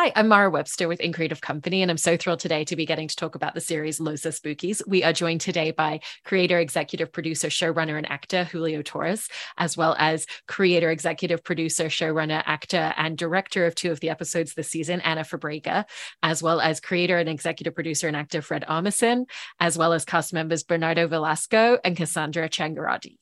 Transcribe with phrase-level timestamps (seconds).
[0.00, 2.86] Hi, I'm Mara Webster with In Creative Company, and I'm so thrilled today to be
[2.86, 4.80] getting to talk about the series Los Espookys.
[4.86, 9.96] We are joined today by creator, executive producer, showrunner, and actor Julio Torres, as well
[9.98, 15.00] as creator, executive producer, showrunner, actor, and director of two of the episodes this season,
[15.00, 15.84] Ana Fabrega,
[16.22, 19.24] as well as creator and executive producer and actor Fred Armisen,
[19.58, 23.16] as well as cast members Bernardo Velasco and Cassandra Ciangherotti.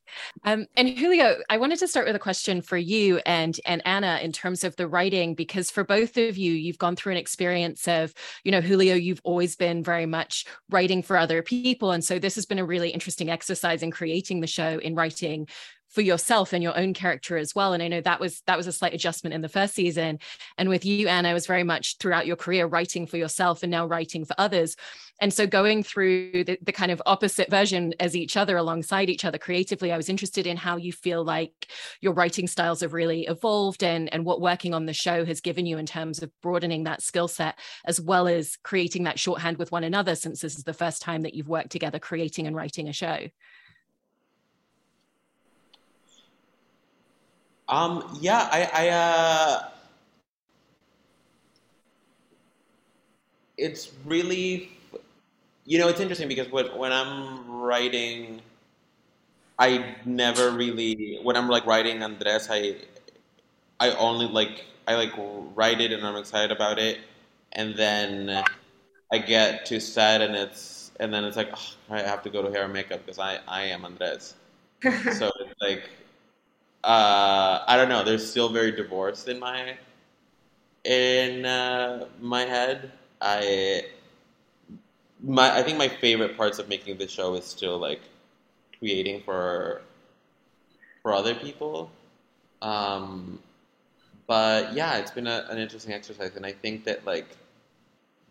[0.44, 4.20] Um, and Julio, I wanted to start with a question for you and, and Ana
[4.22, 7.88] in terms of the writing, because for both of you, you've gone through an experience
[7.88, 8.12] of,
[8.44, 11.92] you know, Julio, you've always been very much writing for other people.
[11.92, 15.48] And so this has been a really interesting exercise in creating the show, in writing
[15.96, 17.72] for yourself and your own character as well.
[17.72, 20.18] And i know that was that was a slight adjustment in the first season.
[20.58, 23.86] And with you anna was very much throughout your career writing for yourself and now
[23.86, 24.76] writing for others.
[25.22, 29.24] And so going through the, the kind of opposite version as each other alongside each
[29.24, 31.68] other creatively i was interested in how you feel like
[32.02, 35.64] your writing styles have really evolved and and what working on the show has given
[35.64, 39.72] you in terms of broadening that skill set as well as creating that shorthand with
[39.72, 42.86] one another since this is the first time that you've worked together creating and writing
[42.86, 43.26] a show
[47.68, 49.68] Um, yeah, I, I, uh,
[53.58, 54.70] it's really,
[55.64, 58.42] you know, it's interesting because when, when I'm writing,
[59.58, 62.76] I never really, when I'm like writing Andres, I,
[63.80, 65.12] I only like, I like
[65.54, 66.98] write it and I'm excited about it.
[67.52, 68.44] And then
[69.12, 72.42] I get to set and it's, and then it's like, oh, I have to go
[72.42, 74.34] to hair and makeup because I, I am Andres.
[74.82, 75.84] so it's like,
[76.86, 78.04] uh, I don't know.
[78.04, 79.76] They're still very divorced in my
[80.84, 82.92] in uh, my head.
[83.20, 83.86] I
[85.20, 88.02] my I think my favorite parts of making the show is still like
[88.78, 89.82] creating for
[91.02, 91.90] for other people.
[92.62, 93.40] Um,
[94.28, 97.36] but yeah, it's been a, an interesting exercise, and I think that like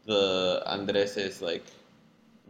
[0.05, 1.65] the Andres's like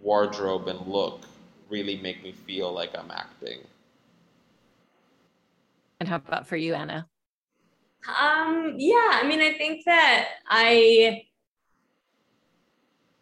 [0.04, 1.22] wardrobe and look
[1.68, 3.62] really make me feel like I'm acting.
[6.00, 7.08] And how about for you, Ana?
[8.08, 11.24] Um, yeah, I mean, I think that I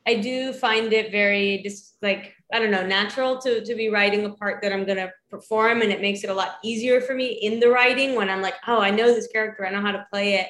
[0.06, 4.26] I do find it very just like I don't know natural to to be writing
[4.26, 7.28] a part that I'm gonna perform, and it makes it a lot easier for me
[7.28, 10.06] in the writing when I'm like, oh, I know this character, I know how to
[10.12, 10.48] play it,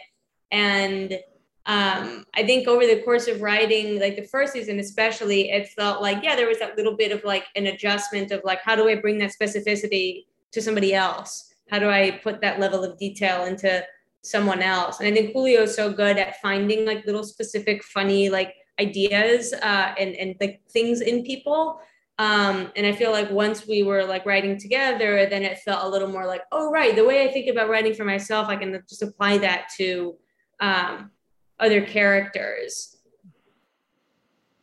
[0.51, 1.13] and
[1.65, 6.01] um, I think over the course of writing, like the first season especially, it felt
[6.01, 8.89] like yeah, there was that little bit of like an adjustment of like how do
[8.89, 13.45] I bring that specificity to somebody else how do I put that level of detail
[13.45, 13.83] into
[14.21, 14.99] someone else?
[14.99, 19.53] And I think Julio is so good at finding like little specific funny like ideas
[19.53, 21.79] uh, and and like things in people.
[22.19, 25.89] Um, and I feel like once we were like writing together, then it felt a
[25.89, 28.79] little more like, oh right, the way I think about writing for myself, I can
[28.87, 30.15] just apply that to
[30.59, 31.09] um,
[31.59, 32.97] other characters.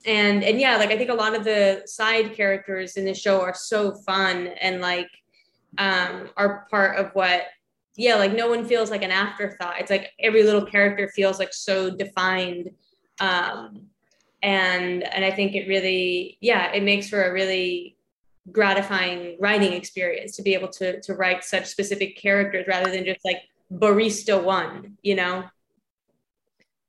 [0.07, 3.41] And and yeah, like I think a lot of the side characters in the show
[3.41, 5.11] are so fun and like
[5.79, 7.43] um, are part of what
[7.97, 9.81] yeah like no one feels like an afterthought.
[9.81, 12.71] It's like every little character feels like so defined.
[13.21, 13.91] Um,
[14.43, 17.97] and and i think it really yeah it makes for a really
[18.53, 23.21] gratifying writing experience to be able to to write such specific characters rather than just
[23.25, 23.43] like
[23.73, 25.45] barista one you know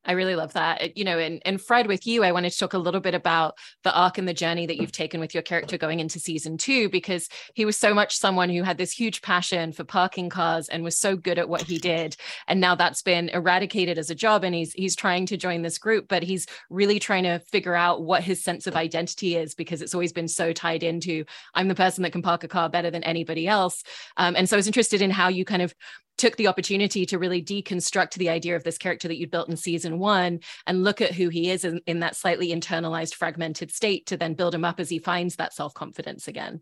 [0.03, 0.97] I really love that.
[0.97, 3.57] You know, and, and Fred, with you, I wanted to talk a little bit about
[3.83, 6.89] the arc and the journey that you've taken with your character going into season two,
[6.89, 10.83] because he was so much someone who had this huge passion for parking cars and
[10.83, 12.15] was so good at what he did.
[12.47, 14.43] And now that's been eradicated as a job.
[14.43, 18.03] And he's he's trying to join this group, but he's really trying to figure out
[18.03, 21.75] what his sense of identity is because it's always been so tied into I'm the
[21.75, 23.83] person that can park a car better than anybody else.
[24.17, 25.73] Um, and so I was interested in how you kind of
[26.21, 29.57] took the opportunity to really deconstruct the idea of this character that you'd built in
[29.57, 34.05] season one and look at who he is in, in that slightly internalized, fragmented state
[34.05, 36.61] to then build him up as he finds that self confidence again.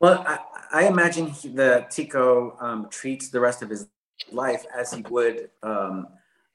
[0.00, 0.38] Well, I,
[0.72, 3.86] I imagine he, the Tico um, treats the rest of his
[4.32, 6.08] life as he would um,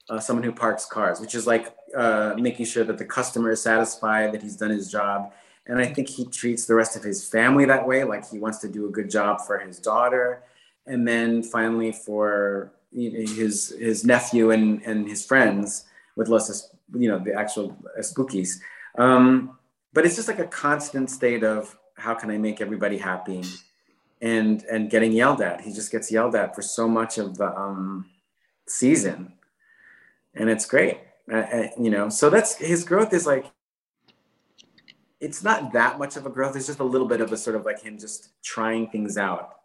[0.09, 3.61] uh, someone who parks cars, which is like uh, making sure that the customer is
[3.61, 5.31] satisfied, that he's done his job.
[5.67, 8.57] And I think he treats the rest of his family that way, like he wants
[8.57, 10.43] to do a good job for his daughter
[10.89, 17.19] and then finally for his his nephew and and his friends with Los, you know,
[17.19, 18.59] the actual Spookies.
[18.97, 19.57] Um,
[19.93, 23.43] but it's just like a constant state of how can I make everybody happy,
[24.21, 25.61] and and getting yelled at.
[25.61, 28.09] He just gets yelled at for so much of the um,
[28.67, 29.33] season,
[30.33, 30.97] and it's great.
[31.79, 33.45] You know, so that's his growth is like.
[35.21, 36.55] It's not that much of a growth.
[36.55, 39.58] It's just a little bit of a sort of like him just trying things out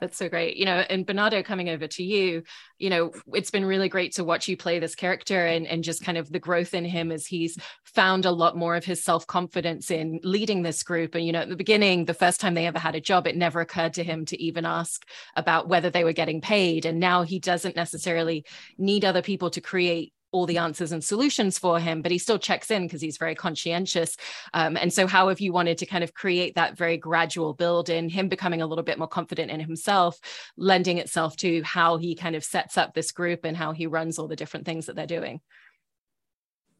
[0.00, 0.56] That's so great.
[0.56, 2.44] You know, and Bernardo, coming over to you,
[2.78, 6.04] you know, it's been really great to watch you play this character and, and just
[6.04, 9.26] kind of the growth in him as he's found a lot more of his self
[9.26, 11.16] confidence in leading this group.
[11.16, 13.36] And, you know, at the beginning, the first time they ever had a job, it
[13.36, 15.04] never occurred to him to even ask
[15.34, 16.86] about whether they were getting paid.
[16.86, 18.44] And now he doesn't necessarily
[18.78, 22.38] need other people to create all the answers and solutions for him, but he still
[22.38, 24.16] checks in because he's very conscientious.
[24.54, 27.88] Um, and so, how have you wanted to kind of create that very gradual build
[27.88, 30.18] in him becoming a little bit more confident in himself,
[30.56, 34.18] lending itself to how he kind of sets up this group and how he runs
[34.18, 35.40] all the different things that they're doing?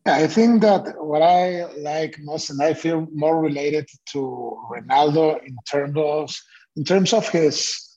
[0.06, 5.56] I think that what I like most, and I feel more related to Renaldo in
[5.68, 6.36] terms of
[6.76, 7.87] in terms of his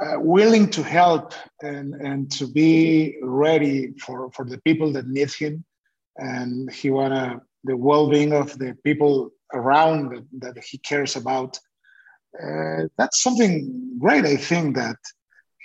[0.00, 1.32] uh, willing to help
[1.62, 5.64] and, and to be ready for, for the people that need him.
[6.16, 11.58] And he wanna the well-being of the people around that, that he cares about.
[12.40, 14.24] Uh, that's something great.
[14.24, 14.96] I think that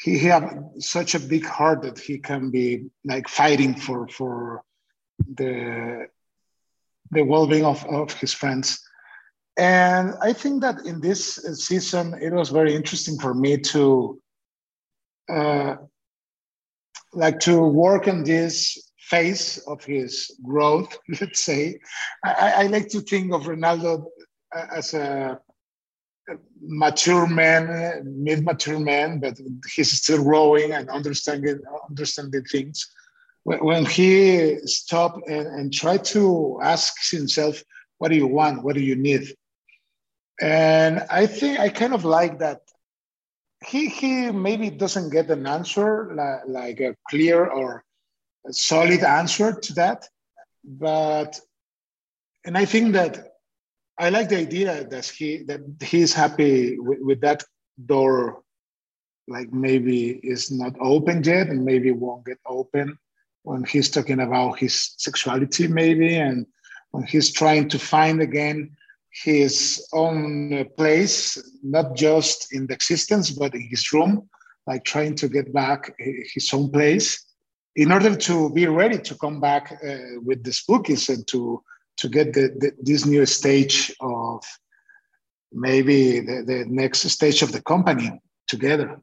[0.01, 4.63] he, he have such a big heart that he can be like fighting for for
[5.35, 6.07] the
[7.11, 8.81] the well-being of, of his friends.
[9.57, 14.21] And I think that in this uh, season, it was very interesting for me to
[15.29, 15.75] uh,
[17.13, 21.79] like to work on this phase of his growth, let's say.
[22.23, 24.07] I, I like to think of Renaldo
[24.55, 25.39] uh, as a
[26.61, 29.37] mature man, uh, mid-mature man, but
[29.73, 31.59] he's still growing and understanding
[31.89, 32.89] understanding things.
[33.43, 37.63] When, when he stopped and, and tried to ask himself,
[37.97, 38.63] "What do you want?
[38.63, 39.35] What do you need?"
[40.41, 42.61] And I think I kind of like that
[43.65, 47.83] he he maybe doesn't get an answer like, like a clear or
[48.47, 50.07] a solid answer to that.
[50.63, 51.39] But
[52.45, 53.33] and i think that
[53.97, 57.43] i like the idea that he that he's happy with, with that
[57.85, 58.41] door
[59.27, 62.97] like maybe is not open yet and maybe won't get open
[63.43, 66.45] when he's talking about his sexuality maybe and
[66.91, 68.75] when he's trying to find again
[69.11, 74.29] his own place, not just in the existence, but in his room,
[74.67, 77.25] like trying to get back his own place
[77.75, 81.61] in order to be ready to come back uh, with the spookies and to
[81.97, 84.43] to get the, the, this new stage of
[85.51, 88.09] maybe the, the next stage of the company
[88.47, 88.99] together.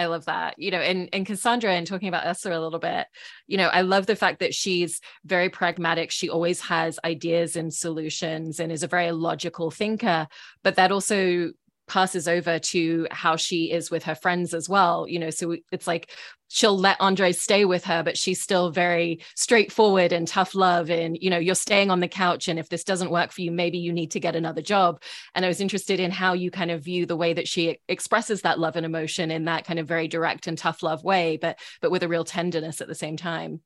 [0.00, 0.58] I love that.
[0.58, 3.06] You know, and and Cassandra and talking about Esther a little bit,
[3.46, 6.10] you know, I love the fact that she's very pragmatic.
[6.10, 10.26] She always has ideas and solutions and is a very logical thinker,
[10.62, 11.52] but that also
[11.90, 15.88] passes over to how she is with her friends as well you know so it's
[15.88, 16.10] like
[16.46, 21.18] she'll let andre stay with her but she's still very straightforward and tough love and
[21.20, 23.78] you know you're staying on the couch and if this doesn't work for you maybe
[23.78, 25.02] you need to get another job.
[25.34, 28.42] And i was interested in how you kind of view the way that she expresses
[28.42, 31.58] that love and emotion in that kind of very direct and tough love way but
[31.80, 33.60] but with a real tenderness at the same time.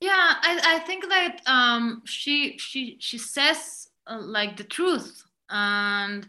[0.00, 5.22] Yeah i, I think that um she she she says uh, like the truth.
[5.50, 6.28] And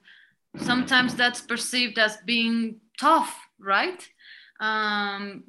[0.58, 4.08] sometimes that's perceived as being tough, right?
[4.60, 5.44] Um,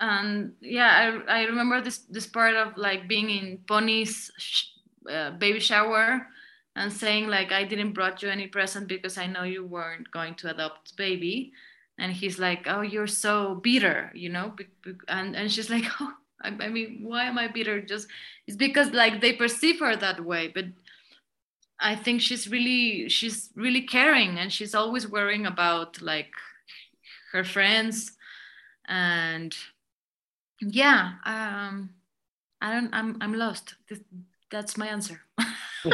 [0.00, 4.66] and yeah, I, I remember this this part of like being in Pony's sh-
[5.10, 6.26] uh, baby shower
[6.76, 10.34] and saying like I didn't brought you any present because I know you weren't going
[10.36, 11.52] to adopt baby,
[11.98, 14.54] and he's like, oh, you're so bitter, you know,
[15.08, 16.12] and and she's like, oh.
[16.42, 17.80] I, I mean, why am I bitter?
[17.80, 18.08] Just
[18.46, 20.66] it's because like they perceive her that way, but
[21.80, 26.32] I think she's really she's really caring and she's always worrying about like
[27.32, 28.12] her friends
[28.86, 29.54] and
[30.60, 31.90] yeah um
[32.60, 33.74] I don't I'm I'm lost
[34.50, 35.20] that's my answer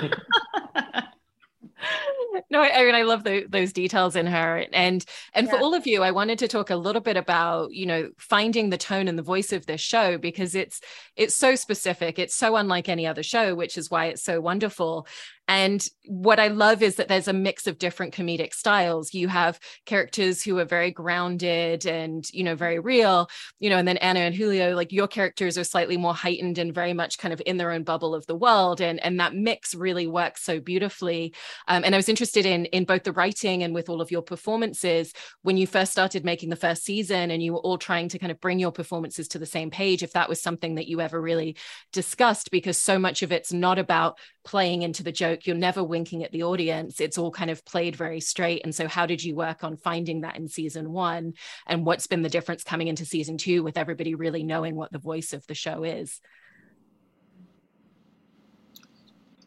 [2.50, 5.52] no, I, mean I love the, those details in her, and and yeah.
[5.52, 8.70] for all of you, I wanted to talk a little bit about you know finding
[8.70, 10.80] the tone and the voice of this show because it's
[11.16, 15.06] it's so specific, it's so unlike any other show, which is why it's so wonderful.
[15.50, 19.12] And what I love is that there's a mix of different comedic styles.
[19.12, 23.28] You have characters who are very grounded and, you know, very real,
[23.59, 26.73] you know, and then Ana and Julio, like your characters are slightly more heightened and
[26.73, 28.80] very much kind of in their own bubble of the world.
[28.80, 31.35] And, and that mix really works so beautifully.
[31.66, 34.23] Um, and I was interested in, in both the writing and with all of your
[34.23, 38.21] performances when you first started making the first season and you were all trying to
[38.21, 41.00] kind of bring your performances to the same page, if that was something that you
[41.00, 41.57] ever really
[41.92, 46.25] discussed, because so much of it's not about playing into the joke you're never winking
[46.25, 47.00] at the audience.
[47.00, 48.62] It's all kind of played very straight.
[48.64, 51.35] And so how did you work on finding that in season one?
[51.66, 54.99] And what's been the difference coming into season two with everybody really knowing what the
[54.99, 56.20] voice of the show is?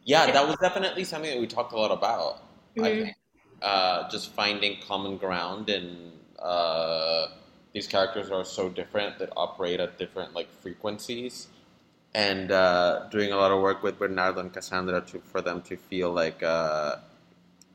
[0.05, 2.35] Yeah that was definitely something that we talked a lot about
[2.75, 2.83] mm-hmm.
[2.83, 3.15] i think.
[3.61, 7.27] Uh, just finding common ground and uh,
[7.71, 11.47] these characters are so different that operate at different like frequencies
[12.15, 15.75] and uh, doing a lot of work with Bernardo and Cassandra to, for them to
[15.75, 16.97] feel like uh,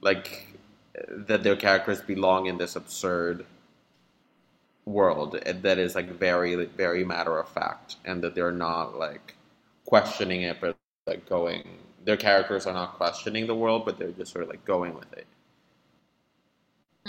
[0.00, 0.56] like
[1.10, 3.44] that their characters belong in this absurd
[4.84, 9.34] world that is like very very matter of fact and that they're not like
[9.84, 10.76] questioning it but
[11.06, 11.62] like going
[12.04, 15.12] their characters are not questioning the world but they're just sort of like going with
[15.12, 15.26] it.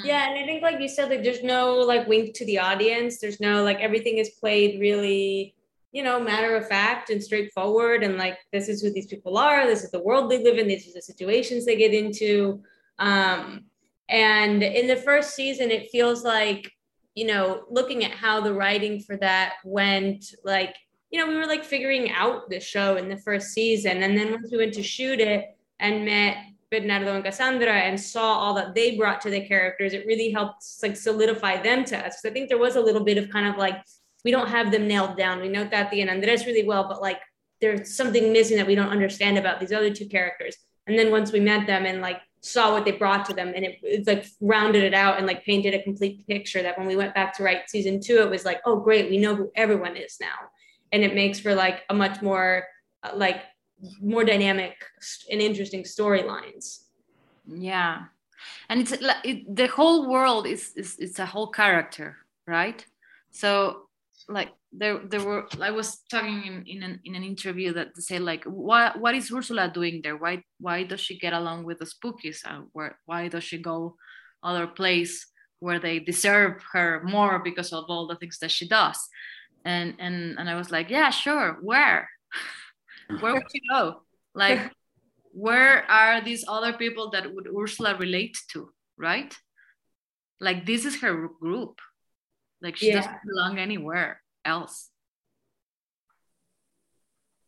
[0.04, 3.20] Yeah and i think like you said like there's no like wink to the audience.
[3.20, 5.54] There's no like everything is played really
[5.92, 9.66] you know matter of fact and straightforward and like this is who these people are
[9.66, 12.62] this is the world they live in these are the situations they get into
[13.00, 13.66] um
[14.08, 16.72] and in the first season it feels like
[17.20, 20.76] you know, looking at how the writing for that went, like,
[21.12, 24.04] you know, we were like figuring out the show in the first season.
[24.04, 26.38] And then once we went to shoot it and met
[26.72, 30.64] Bernardo and Cassandra and saw all that they brought to the characters, it really helped
[30.82, 32.22] like solidify them to us.
[32.22, 33.84] Because I think there was a little bit of kind of like,
[34.24, 35.42] we don't have them nailed down.
[35.42, 37.20] We know Tati and Andres really well, but like
[37.62, 40.56] there's something missing that we don't understand about these other two characters.
[40.88, 43.66] And then once we met them and like saw what they brought to them and
[43.66, 46.96] it, it's like rounded it out and like painted a complete picture that when we
[46.96, 49.96] went back to write season two it was like oh great we know who everyone
[49.98, 50.38] is now
[50.92, 52.64] and it makes for like a much more
[53.04, 53.42] uh, like
[54.02, 54.74] more dynamic
[55.30, 56.84] and interesting storylines
[57.46, 58.04] yeah
[58.70, 58.94] and it's
[59.26, 62.86] it, the whole world is, is it's a whole character right
[63.32, 63.89] so
[64.28, 68.02] like there there were I was talking in, in an in an interview that they
[68.02, 70.18] say like what what is Ursula doing there?
[70.18, 72.46] Why why does she get along with the spookies?
[72.46, 73.96] Uh, where why does she go
[74.44, 75.26] other place
[75.60, 79.00] where they deserve her more because of all the things that she does?
[79.64, 81.58] And and and I was like, yeah, sure.
[81.62, 82.10] Where?
[83.20, 84.04] where would she go?
[84.36, 84.72] Like
[85.32, 89.36] where are these other people that would Ursula relate to, right?
[90.40, 91.80] Like this is her group.
[92.62, 92.96] Like she yeah.
[92.96, 94.90] doesn't belong anywhere else.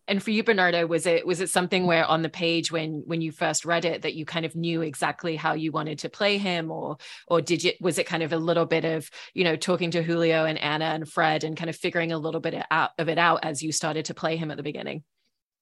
[0.07, 3.21] And for you bernardo was it was it something where on the page when when
[3.21, 6.37] you first read it that you kind of knew exactly how you wanted to play
[6.37, 6.69] him?
[6.69, 9.91] Or or did you was it kind of a little bit of you know talking
[9.91, 13.07] to julio and ana and fred and kind of figuring a little bit out of
[13.07, 15.03] it out as you started to play him at the beginning?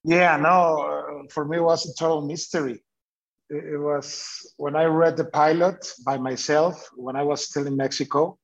[0.02, 2.82] Yeah no uh, for me it was a total mystery.
[3.50, 7.76] It, it was when i read the pilot by myself when i was still in
[7.76, 8.38] mexico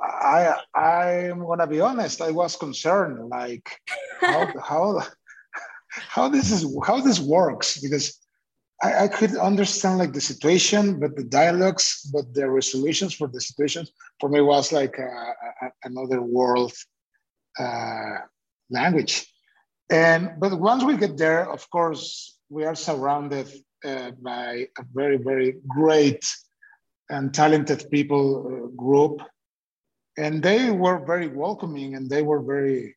[0.00, 2.20] I I'm gonna be honest.
[2.20, 3.68] I was concerned, like
[4.20, 5.02] how how
[5.88, 8.18] how this is how this works because
[8.82, 13.40] I, I, could understand like the situation, but the dialogues, but the resolutions for the
[13.40, 16.74] situations for me was like a, a, another world
[17.58, 18.18] uh,
[18.68, 19.26] language.
[19.88, 23.48] And but once we get there, of course, we are surrounded
[23.84, 26.26] uh, by a very very great
[27.08, 29.22] and talented people uh, group
[30.16, 32.96] and they were very welcoming and they were very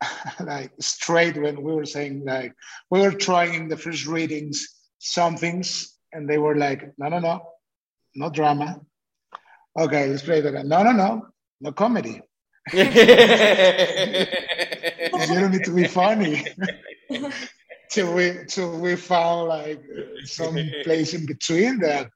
[0.40, 2.54] like straight when we were saying like
[2.90, 7.42] we were trying the first readings some things and they were like no no no
[8.14, 8.80] no drama.
[9.78, 11.26] Okay let's play it again no no no
[11.60, 12.20] no comedy.
[15.28, 16.46] You don't need to be funny.
[17.90, 19.80] Till we till we found like
[20.24, 22.10] some place in between that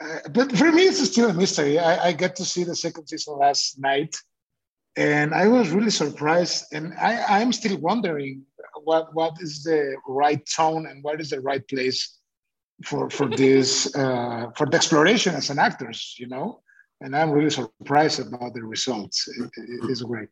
[0.00, 1.78] uh, but for me, it's still a mystery.
[1.78, 4.16] I, I get to see the second season last night,
[4.96, 6.66] and I was really surprised.
[6.72, 8.42] And I, I'm still wondering
[8.84, 12.18] what what is the right tone and what is the right place
[12.84, 16.60] for for this uh, for the exploration as an actors, you know.
[17.00, 19.28] And I'm really surprised about the results.
[19.28, 20.30] It, it is great.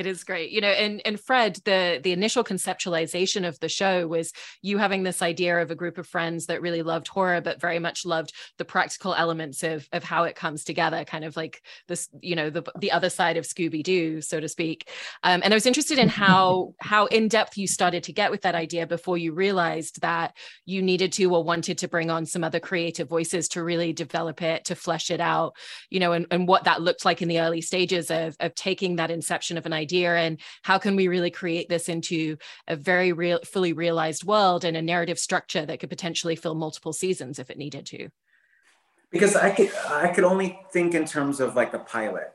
[0.00, 0.50] It is great.
[0.50, 5.02] You know, and and Fred, the the initial conceptualization of the show was you having
[5.02, 8.32] this idea of a group of friends that really loved horror, but very much loved
[8.56, 12.48] the practical elements of of how it comes together, kind of like this, you know,
[12.48, 14.88] the the other side of Scooby Doo, so to speak.
[15.22, 18.40] Um, and I was interested in how how in depth you started to get with
[18.40, 22.42] that idea before you realized that you needed to or wanted to bring on some
[22.42, 25.56] other creative voices to really develop it, to flesh it out,
[25.90, 28.96] you know, and, and what that looked like in the early stages of of taking
[28.96, 32.36] that inception of an idea and how can we really create this into
[32.68, 36.92] a very real fully realized world and a narrative structure that could potentially fill multiple
[36.92, 38.08] seasons if it needed to?
[39.10, 42.32] Because i could i could only think in terms of like the pilot.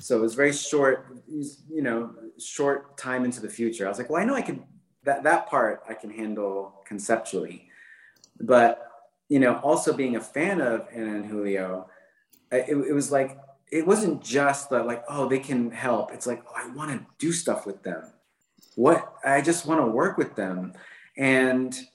[0.00, 3.86] So it was very short you know short time into the future.
[3.86, 4.62] I was like well i know i could
[5.04, 7.70] that that part i can handle conceptually.
[8.40, 8.90] But
[9.28, 11.88] you know also being a fan of Ana and Julio
[12.52, 13.38] it, it was like
[13.70, 17.04] it wasn't just that like oh they can help it's like oh i want to
[17.18, 18.02] do stuff with them
[18.74, 20.72] what i just want to work with them
[21.16, 21.86] and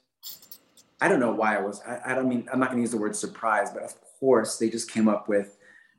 [1.01, 2.97] I don't know why I was, I, I don't mean, I'm not gonna use the
[2.97, 5.57] word surprise, but of course they just came up with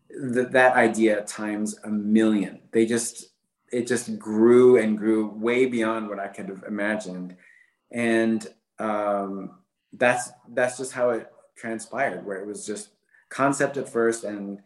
[0.09, 2.61] th- that idea times a million.
[2.71, 3.27] They just,
[3.73, 7.37] it just grew and grew way beyond what I could have imagined.
[7.91, 8.47] And
[8.79, 9.59] um,
[9.93, 12.91] that's, that's just how it transpired, where it was just
[13.29, 14.61] concept at first and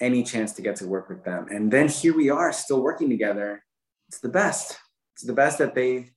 [0.00, 1.46] any chance to get to work with them.
[1.50, 3.64] And then here we are still working together.
[4.08, 4.78] It's the best.
[5.14, 6.10] It's the best that they,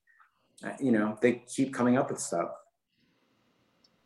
[0.63, 2.50] uh, you know, they keep coming up with stuff.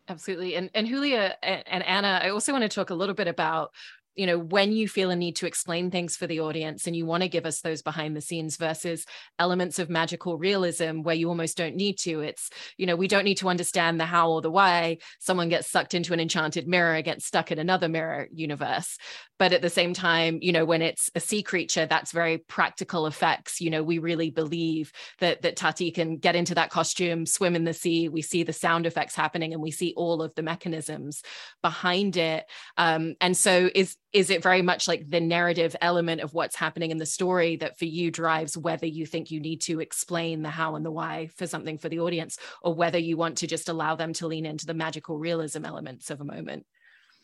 [0.08, 0.56] Absolutely.
[0.56, 3.72] And and Julio and, and Ana, I also want to talk a little bit about
[4.16, 7.06] you know when you feel a need to explain things for the audience and you
[7.06, 9.06] want to give us those behind the scenes versus
[9.40, 13.24] elements of magical realism where you almost don't need to it's you know we don't
[13.24, 17.02] need to understand the how or the why someone gets sucked into an enchanted mirror
[17.02, 18.98] gets stuck in another mirror universe
[19.42, 23.08] but at the same time you know when it's a sea creature that's very practical
[23.08, 23.60] effects.
[23.60, 27.64] You know we really believe that that tati can get into that costume swim in
[27.64, 28.08] the sea.
[28.08, 31.24] We see the sound effects happening and we see all of the mechanisms
[31.64, 32.46] behind it.
[32.78, 36.92] Um, and so is is it very much like the narrative element of what's happening
[36.92, 40.52] in the story that for you drives whether you think you need to explain the
[40.52, 43.70] how and the why for something for the audience or whether you want to just
[43.70, 46.68] allow them to lean into the magical realism elements of a moment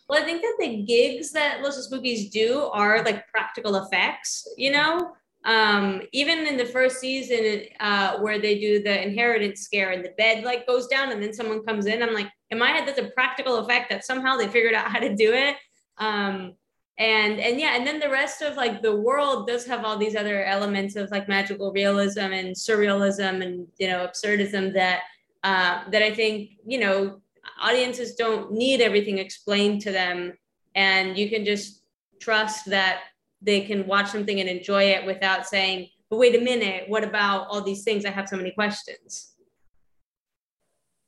[0.08, 4.72] well, I think that the gigs that Los Espookys do are like practical effects, you
[4.72, 5.14] know?
[5.44, 10.14] Um, even in the first season uh, where they do the inheritance scare and the
[10.18, 13.00] bed like goes down and then someone comes in, I'm like, in my head, that's
[13.00, 15.56] a practical effect that somehow they figured out how to do it.
[15.98, 16.54] Um,
[17.00, 20.16] and and yeah, and then the rest of like the world does have all these
[20.16, 25.02] other elements of like magical realism and surrealism and you know absurdism that
[25.44, 27.22] uh, that I think you know
[27.62, 30.34] audiences don't need everything explained to them
[30.76, 31.84] and you can just
[32.20, 33.02] trust that
[33.42, 37.48] they can watch something and enjoy it without saying but wait a minute what about
[37.48, 38.06] all these things?
[38.06, 39.34] I have so many questions.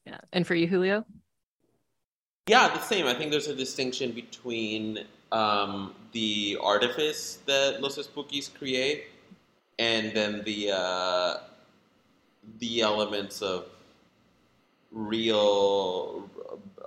[0.06, 0.18] Yeah.
[0.34, 1.06] And for you julio?
[2.48, 3.06] Yeah the same.
[3.06, 9.06] I think there's a distinction between um, the artifice that Los Espookys create
[9.78, 11.38] and then the uh,
[12.60, 13.66] the elements of
[14.92, 16.30] real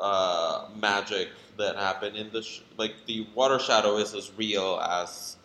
[0.01, 5.37] uh, magic that happened in the sh- like the water shadow is as real as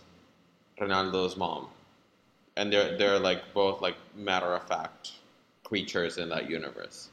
[0.79, 1.67] Renaldo's mom,
[2.55, 5.11] and they're they're like both like matter of fact
[5.63, 7.09] creatures in that universe.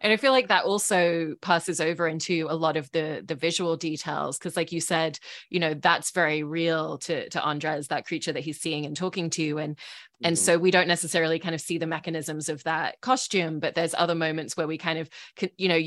[0.00, 3.76] And I feel like that also passes over into a lot of the the visual
[3.76, 8.32] details because, like you said, you know that's very real to to Andres, that creature
[8.32, 9.78] that he's seeing and talking to, and
[10.22, 10.44] and mm-hmm.
[10.44, 14.14] so we don't necessarily kind of see the mechanisms of that costume but there's other
[14.14, 15.08] moments where we kind of
[15.56, 15.80] you know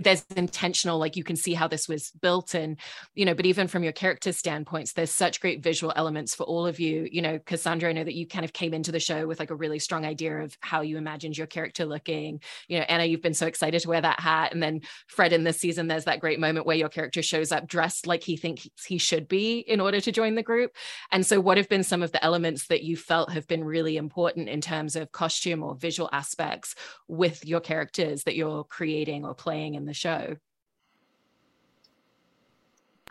[0.00, 2.78] there's intentional like you can see how this was built and
[3.14, 6.66] you know but even from your character standpoints there's such great visual elements for all
[6.66, 9.26] of you you know cassandra i know that you kind of came into the show
[9.26, 12.40] with like a really strong idea of how you imagined your character looking.
[12.68, 14.52] You know ana you've been so excited to wear that hat.
[14.52, 17.66] And then fred in this season there's that great moment where your character shows up
[17.66, 20.72] dressed like he thinks he should be in order to join the group.
[21.10, 23.96] And so what have been some of the elements that you felt have been really
[23.96, 26.68] important in terms of costume or visual aspects
[27.08, 30.22] with your characters that you're creating or playing in the show?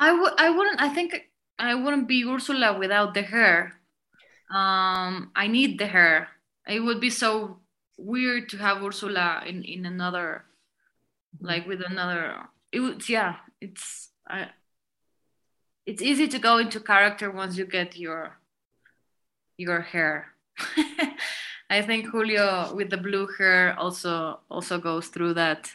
[0.08, 1.10] I would I wouldn't I think
[1.60, 3.58] I wouldn't be Ursula without the hair.
[4.50, 6.30] Um, I need the hair.
[6.68, 7.60] It would be so
[7.98, 10.46] weird to have Ursula in, in another
[11.40, 14.50] like with another it would yeah, it's I
[15.86, 18.40] it's easy to go into character once you get your
[19.58, 20.33] your hair.
[21.70, 25.72] I think Julio with the blue hair also also goes through that.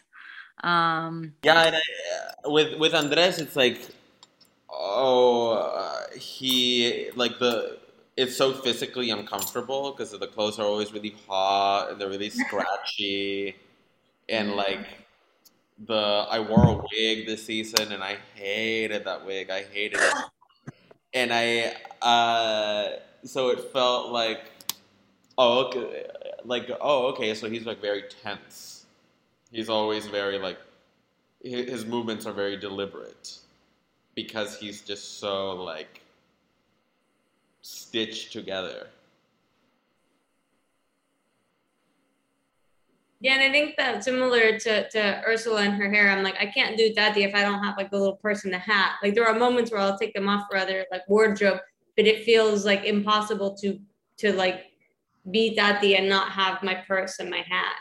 [0.62, 3.80] Um, yeah, and I, uh, with with Andres, it's like,
[4.70, 7.78] oh, uh, he like the
[8.16, 13.56] it's so physically uncomfortable because the clothes are always really hot and they're really scratchy,
[14.28, 14.86] and like
[15.86, 19.50] the I wore a wig this season and I hated that wig.
[19.50, 20.14] I hated it,
[21.14, 24.50] and I uh, so it felt like
[25.38, 26.06] oh, okay.
[26.44, 27.34] like oh, okay.
[27.34, 28.84] So he's like very tense.
[29.50, 30.58] He's always very like
[31.42, 33.38] his movements are very deliberate
[34.14, 36.02] because he's just so like
[37.62, 38.88] stitched together.
[43.20, 46.46] Yeah, and I think that similar to, to Ursula and her hair, I'm like, I
[46.46, 48.96] can't do Tati if I don't have like the little purse and the hat.
[49.02, 51.58] Like there are moments where I'll take them off for other like wardrobe,
[51.96, 53.80] but it feels like impossible to
[54.18, 54.66] to like
[55.30, 57.76] be Tati and not have my purse and my hat.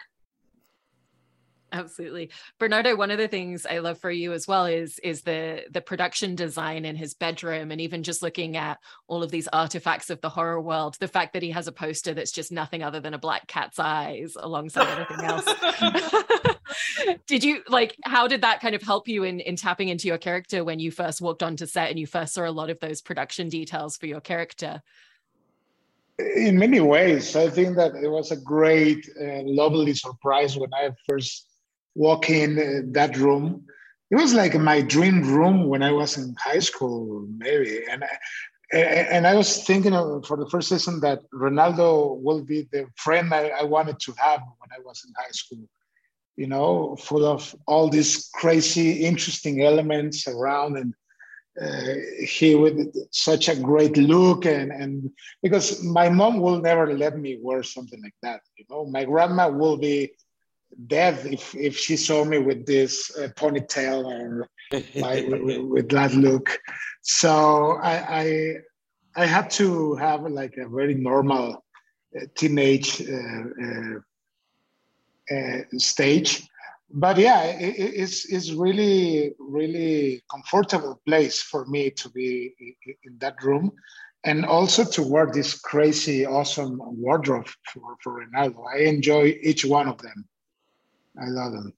[1.71, 2.29] Absolutely.
[2.59, 5.81] Bernardo, one of the things I love for you as well is is the the
[5.81, 10.21] production design in his bedroom and even just looking at all of these artifacts of
[10.21, 13.13] the horror world, the fact that he has a poster that's just nothing other than
[13.13, 15.45] a black cat's eyes alongside everything else.
[17.27, 20.17] did you like how did that kind of help you in in tapping into your
[20.17, 23.01] character when you first walked onto set and you first saw a lot of those
[23.01, 24.81] production details for your character?
[26.19, 30.89] In many ways, I think that it was a great, uh, lovely surprise when I
[31.07, 31.45] first
[31.93, 33.65] walk in uh, that room.
[34.09, 37.81] It was like my dream room when I was in high school, maybe.
[37.91, 38.09] And I,
[38.73, 43.49] and I was thinking for the first season that Renaldo will be the friend I,
[43.49, 45.69] I wanted to have when I was in high school.
[46.35, 50.93] You know, full of all these crazy, interesting elements around and
[51.61, 55.09] uh, he with such a great look and and
[55.41, 58.85] because my mom will never let me wear something like that you know?
[58.85, 60.11] My grandma will be
[60.87, 64.47] dead if if she saw me with this uh, ponytail or
[64.95, 66.59] like, with, with, that look.
[67.01, 68.53] So I, I
[69.15, 71.63] i had to have like a very normal
[72.15, 73.95] uh, teenage uh, uh,
[75.35, 76.47] uh, stage
[76.91, 82.53] but yeah, it, it's it's really really comfortable place for me to be
[83.03, 83.71] in that room,
[84.23, 88.63] and also to wear this crazy awesome wardrobe for for Renaldo.
[88.73, 90.27] I enjoy each one of them.
[91.21, 91.73] I love them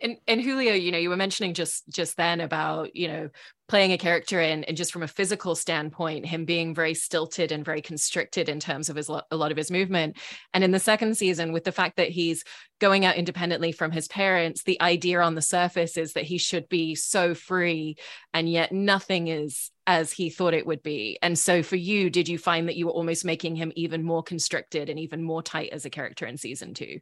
[0.00, 3.28] and and Julio, you know, you were mentioning just just then about you know
[3.68, 7.64] playing a character and and just from a physical standpoint, him being very stilted and
[7.64, 10.16] very constricted in terms of his a lot of his movement.
[10.54, 12.44] And in the second season, with the fact that he's
[12.80, 16.68] going out independently from his parents, the idea on the surface is that he should
[16.68, 17.96] be so free,
[18.32, 21.18] and yet nothing is as he thought it would be.
[21.20, 24.22] And so, for you, did you find that you were almost making him even more
[24.22, 27.00] constricted and even more tight as a character in season two?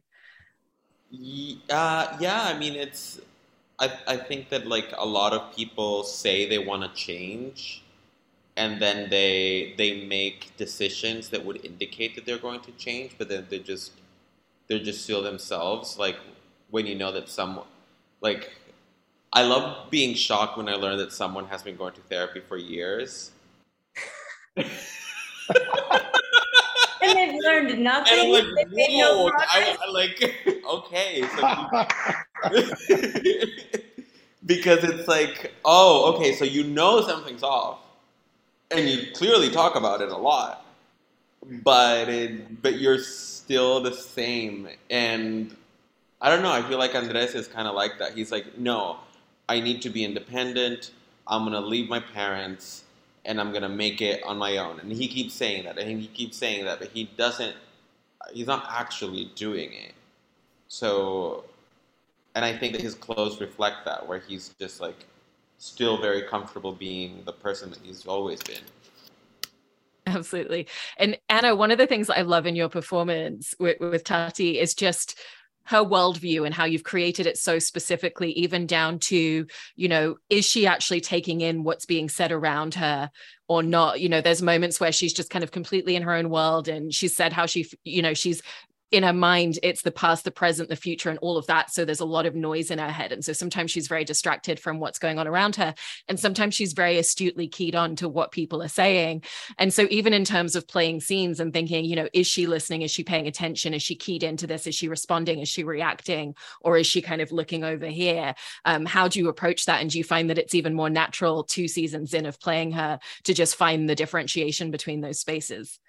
[1.69, 3.19] Uh, yeah, I mean, it's.
[3.79, 7.81] I, I think that like a lot of people say they want to change,
[8.57, 13.29] and then they they make decisions that would indicate that they're going to change, but
[13.29, 13.93] then they're just
[14.67, 15.97] they're just still themselves.
[15.99, 16.17] Like
[16.71, 17.67] when you know that someone,
[18.21, 18.51] like
[19.33, 22.57] I love being shocked when I learn that someone has been going to therapy for
[22.57, 23.31] years.
[27.09, 28.19] and they've learned nothing.
[28.19, 31.23] And I'm like, whoa, no I, I like, okay.
[31.35, 31.41] So
[34.45, 37.79] because it's like, oh, okay, so you know something's off,
[38.71, 40.65] and you clearly talk about it a lot,
[41.63, 45.55] but it, but you're still the same, and
[46.21, 46.51] I don't know.
[46.51, 48.13] I feel like Andres is kind of like that.
[48.13, 48.97] He's like, no,
[49.47, 50.91] I need to be independent.
[51.27, 52.83] I'm gonna leave my parents
[53.25, 54.79] and I'm gonna make it on my own.
[54.79, 57.55] And he keeps saying that, and he keeps saying that, but he doesn't.
[58.33, 59.93] He's not actually doing it.
[60.67, 61.45] So,
[62.35, 65.05] and I think that his clothes reflect that, where he's just like
[65.57, 68.61] still very comfortable being the person that he's always been.
[70.05, 70.67] Absolutely.
[70.97, 74.73] And Ana, one of the things I love in your performance with, with Tati is
[74.73, 75.19] just
[75.69, 80.43] her worldview and how you've created it so specifically, even down to, you know, is
[80.43, 83.11] she actually taking in what's being said around her
[83.47, 83.99] or not?
[83.99, 86.91] You know, there's moments where she's just kind of completely in her own world and
[86.91, 88.41] she said how she, you know, she's
[88.91, 91.71] in her mind it's the past the present the future and all of that.
[91.71, 93.11] So there's a lot of noise in her head.
[93.11, 95.73] And so sometimes she's very distracted from what's going on around her.
[96.07, 99.23] And sometimes she's very astutely keyed on to what people are saying.
[99.57, 102.81] And so even in terms of playing scenes and thinking you know is she listening?
[102.81, 103.73] Is she paying attention?
[103.73, 104.67] Is she keyed into this?
[104.67, 105.39] Is she responding?
[105.39, 106.35] Is she reacting?
[106.61, 108.35] Or is she kind of looking over here?
[108.65, 109.81] Um, how do you approach that?
[109.81, 112.99] And do you find that it's even more natural two seasons in of playing her
[113.25, 115.79] to just find the differentiation between those spaces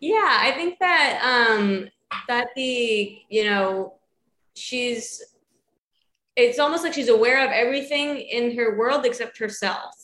[0.00, 1.88] yeah, I think that um
[2.26, 3.94] that the, you know,
[4.54, 5.22] she's
[6.36, 9.94] it's almost like she's aware of everything in her world except herself.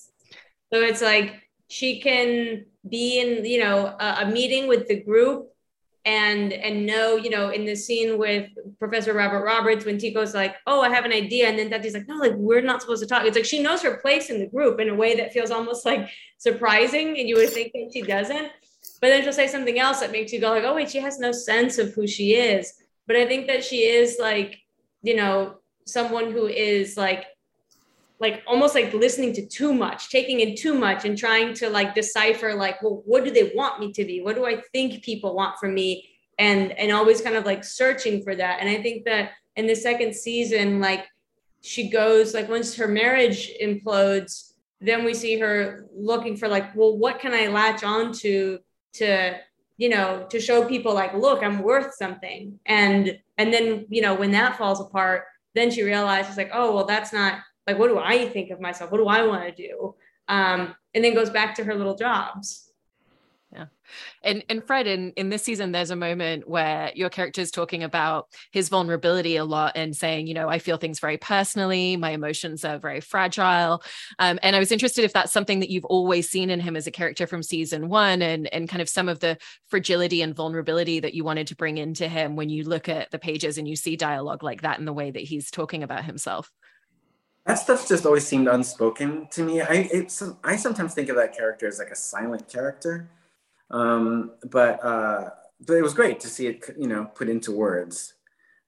[0.73, 5.49] So it's like she can be in, you know, a, a meeting with the group
[6.05, 10.57] and and know, you know, in the scene with Professor Robert Roberts when Tico's like,
[10.67, 13.09] oh, I have an idea, and then Tati's like, no, like we're not supposed to
[13.09, 13.25] talk.
[13.25, 15.85] It's like she knows her place in the group in a way that feels almost
[15.85, 18.53] like surprising, and you would think that she doesn't
[19.01, 21.19] but then she'll say something else that makes you go like oh wait she has
[21.19, 22.75] no sense of who she is.
[23.07, 24.59] But i think that she is like
[25.03, 27.27] you know someone who is like
[28.19, 31.95] like almost like listening to too much taking in too much and trying to like
[31.95, 34.21] decipher like well what do they want me to be?
[34.21, 36.09] What do i think people want from me?
[36.39, 38.61] And and always kind of like searching for that.
[38.61, 41.07] And i think that in the second season like
[41.63, 46.97] she goes like once her marriage implodes then we see her looking for like well
[46.97, 48.59] what can i latch on to
[48.99, 49.39] to
[49.77, 54.15] you know to show people like look i'm worth something and And then, you know,
[54.15, 57.99] when that falls apart, then she realizes like, oh, well, that's not like, what do
[57.99, 58.91] I think of myself?
[58.91, 59.95] What do I want to do?
[60.29, 62.66] Um, and then goes back to her little jobs.
[63.57, 63.67] Yeah.
[64.23, 67.85] And and Fred, in, in this season, there's a moment where your character is talking
[67.85, 72.11] about his vulnerability a lot and saying, you know, I feel things very personally, my
[72.11, 73.83] emotions are very fragile.
[74.19, 76.87] Um, and I was interested if that's something that you've always seen in him as
[76.87, 79.39] a character from season one and, and kind of some of the
[79.69, 83.19] fragility and vulnerability that you wanted to bring into him when you look at the
[83.19, 86.53] pages and you see dialogue like that in the way that he's talking about himself.
[87.47, 89.61] That stuff just always seemed unspoken to me.
[89.61, 93.09] I it, I sometimes think of that character as like a silent character
[93.71, 95.31] um, but uh,
[95.67, 98.15] but it was great to see it, you know, put into words.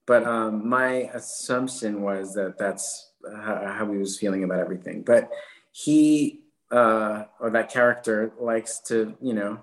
[0.07, 5.03] But um, my assumption was that that's how, how, he was feeling about everything.
[5.03, 5.31] But
[5.71, 9.63] he uh, or that character likes to, you know,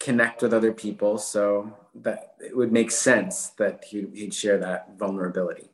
[0.00, 4.98] connect with other people, so that it would make sense that he, he'd share that
[4.98, 5.73] vulnerability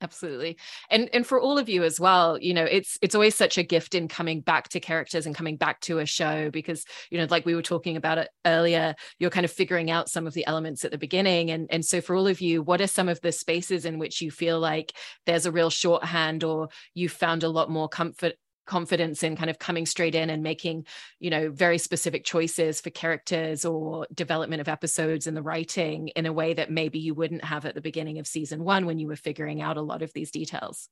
[0.00, 0.56] absolutely.
[0.90, 3.62] And and for all of you as well you know it's it's always such a
[3.62, 7.26] gift in coming back to characters and coming back to a show because you know
[7.30, 10.46] like we were talking about it earlier you're kind of figuring out some of the
[10.46, 11.50] elements at the beginning.
[11.50, 14.20] And and so for all of you what are some of the spaces in which
[14.20, 14.92] you feel like
[15.26, 18.34] there's a real shorthand or you found a lot more comfort
[18.70, 20.86] confidence in kind of coming straight in and making
[21.18, 26.24] you know very specific choices for characters or development of episodes in the writing in
[26.24, 29.08] a way that maybe you wouldn't have at the beginning of season one when you
[29.08, 30.88] were figuring out a lot of these details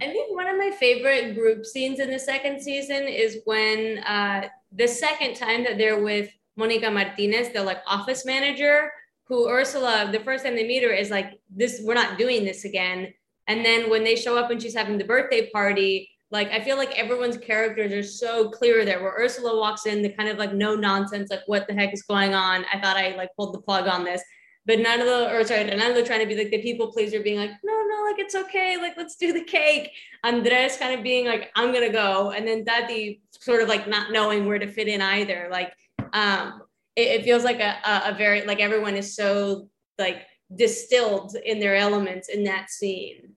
[0.00, 4.46] I think one of my favorite group scenes in the second season is when uh,
[4.70, 8.92] the second time that they're with Monica Martinez, the like office manager,
[9.24, 12.64] who Ursula, the first time they meet her, is like, "This, we're not doing this
[12.64, 13.12] again."
[13.50, 16.76] And then when they show up and she's having the birthday party, like I feel
[16.76, 19.02] like everyone's characters are so clear there.
[19.02, 22.02] Where Ursula walks in, the kind of like no nonsense, like what the heck is
[22.02, 22.64] going on?
[22.72, 24.22] I thought I like pulled the plug on this,
[24.66, 26.92] but none of the or sorry, none of them trying to be like the people
[26.92, 29.90] pleaser, being like no, no, like it's okay, like let's do the cake.
[30.22, 34.12] Andres kind of being like I'm gonna go, and then Tati sort of like not
[34.12, 35.48] knowing where to fit in either.
[35.50, 35.72] Like
[36.12, 36.62] um,
[36.94, 40.22] it, it feels like a, a a very like everyone is so like
[40.54, 43.34] distilled in their elements in that scene.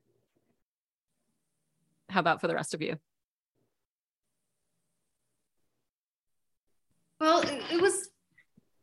[2.13, 2.97] How about for the rest of you?
[7.19, 8.09] Well, it was,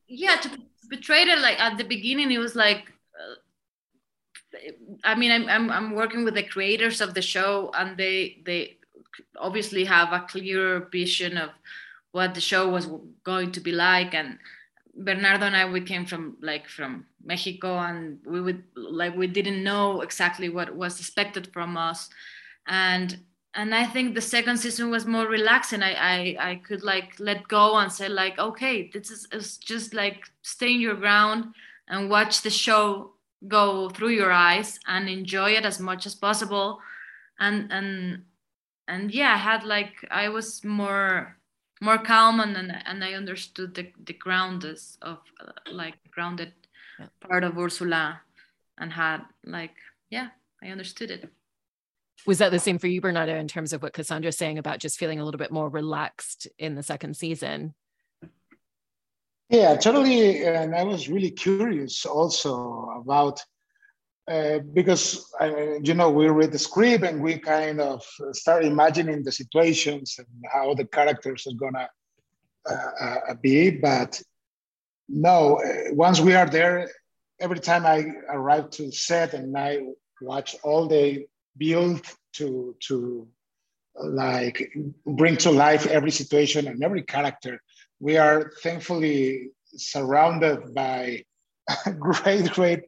[0.08, 0.50] yeah, to
[0.90, 4.58] portray it like at the beginning, it was like, uh,
[5.04, 8.78] I mean, I'm, I'm, I'm working with the creators of the show and they, they
[9.36, 11.50] obviously have a clear vision of
[12.10, 12.88] what the show was
[13.22, 14.14] going to be like.
[14.14, 14.38] And
[14.96, 19.62] Bernardo and I, we came from like from Mexico and we would like, we didn't
[19.62, 22.10] know exactly what was expected from us
[22.66, 23.18] and
[23.54, 25.82] and I think the second season was more relaxing.
[25.82, 29.94] I, I I could like let go and say like, okay, this is it's just
[29.94, 31.54] like stay in your ground
[31.88, 33.12] and watch the show
[33.48, 36.80] go through your eyes and enjoy it as much as possible.
[37.40, 38.24] And and
[38.86, 41.36] and yeah, I had like I was more
[41.80, 46.52] more calm and and, and I understood the the groundness of uh, like grounded
[47.20, 48.20] part of Ursula
[48.78, 49.74] and had like
[50.10, 50.28] yeah,
[50.62, 51.30] I understood it
[52.26, 54.98] was that the same for you bernardo in terms of what cassandra's saying about just
[54.98, 57.74] feeling a little bit more relaxed in the second season?
[59.48, 63.42] Yeah totally and i was really curious also about
[64.30, 69.24] uh, because uh, you know we read the script and we kind of start imagining
[69.24, 71.88] the situations and how the characters are gonna
[72.70, 74.22] uh, uh be but
[75.08, 76.88] no uh, once we are there
[77.40, 79.80] every time i arrive to set and i
[80.20, 83.28] watch all the built to to
[84.02, 84.72] like
[85.06, 87.60] bring to life every situation and every character.
[87.98, 91.24] We are thankfully surrounded by
[91.98, 92.80] great, great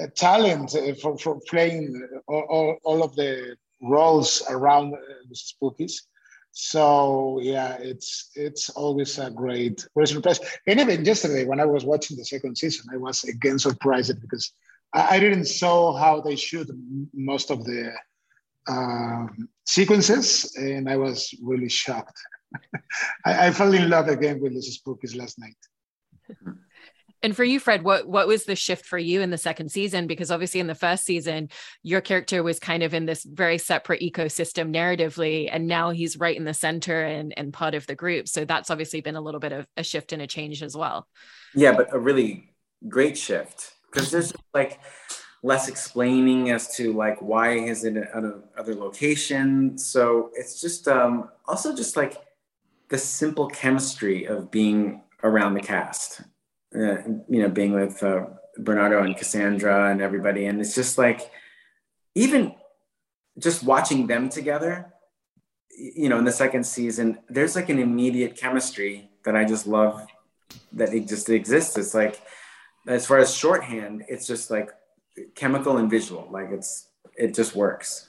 [0.00, 6.02] uh, talent uh, for, for playing all, all, of the roles around uh, the Spookies.
[6.50, 10.40] So yeah, it's it's always a great, great surprise.
[10.66, 14.52] And even yesterday, when I was watching the second season, I was again surprised because
[14.92, 16.68] I, I didn't saw how they shoot
[17.12, 17.92] most of the
[18.68, 22.18] um, sequences, and I was really shocked.
[23.24, 25.56] I, I, fell in love again with the spookies last night.
[27.20, 30.06] And for you, Fred, what what was the shift for you in the second season?
[30.06, 31.48] Because obviously, in the first season,
[31.82, 36.36] your character was kind of in this very separate ecosystem narratively, and now he's right
[36.36, 38.28] in the center and and part of the group.
[38.28, 41.08] So that's obviously been a little bit of a shift and a change as well.
[41.56, 42.54] Yeah, but a really
[42.88, 44.80] great shift because there's like
[45.42, 49.78] less explaining as to like why is it at another location.
[49.78, 52.16] So it's just um, also just like
[52.88, 56.22] the simple chemistry of being around the cast.
[56.74, 56.98] uh,
[57.28, 58.26] you know, being with uh,
[58.58, 60.46] Bernardo and Cassandra and everybody.
[60.46, 61.30] And it's just like,
[62.14, 62.54] even
[63.38, 64.92] just watching them together,
[65.70, 70.06] you know, in the second season, there's like an immediate chemistry that I just love
[70.72, 71.76] that it just exists.
[71.78, 72.20] It's like,
[72.88, 74.70] as far as shorthand, it's just like
[75.34, 76.28] chemical and visual.
[76.30, 78.08] Like it's, it just works.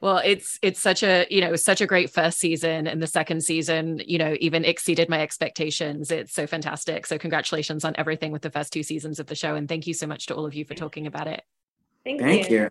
[0.00, 3.42] Well, it's it's such a you know such a great first season, and the second
[3.42, 6.12] season you know even exceeded my expectations.
[6.12, 7.04] It's so fantastic.
[7.04, 9.94] So congratulations on everything with the first two seasons of the show, and thank you
[9.94, 11.42] so much to all of you for talking about it.
[12.04, 12.58] Thank, Thank you.
[12.60, 12.68] you.